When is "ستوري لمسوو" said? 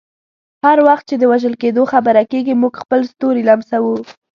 3.13-3.95